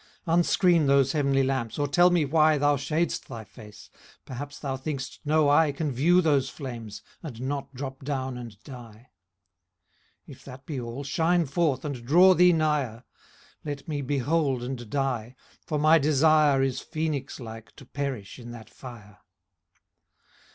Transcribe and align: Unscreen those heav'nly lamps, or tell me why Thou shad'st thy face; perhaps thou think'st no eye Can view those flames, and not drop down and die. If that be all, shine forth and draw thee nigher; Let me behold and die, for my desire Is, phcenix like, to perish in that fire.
Unscreen 0.25 0.87
those 0.87 1.11
heav'nly 1.11 1.43
lamps, 1.43 1.77
or 1.77 1.87
tell 1.87 2.09
me 2.09 2.25
why 2.25 2.57
Thou 2.57 2.75
shad'st 2.75 3.27
thy 3.27 3.43
face; 3.43 3.91
perhaps 4.25 4.57
thou 4.57 4.75
think'st 4.75 5.19
no 5.25 5.47
eye 5.47 5.71
Can 5.71 5.91
view 5.91 6.21
those 6.21 6.49
flames, 6.49 7.03
and 7.21 7.39
not 7.41 7.75
drop 7.75 8.03
down 8.03 8.35
and 8.35 8.57
die. 8.63 9.11
If 10.25 10.43
that 10.43 10.65
be 10.65 10.81
all, 10.81 11.03
shine 11.03 11.45
forth 11.45 11.85
and 11.85 12.03
draw 12.03 12.33
thee 12.33 12.51
nigher; 12.51 13.03
Let 13.63 13.87
me 13.87 14.01
behold 14.01 14.63
and 14.63 14.89
die, 14.89 15.35
for 15.67 15.77
my 15.77 15.99
desire 15.99 16.63
Is, 16.63 16.79
phcenix 16.81 17.39
like, 17.39 17.75
to 17.75 17.85
perish 17.85 18.39
in 18.39 18.49
that 18.49 18.71
fire. 18.71 19.19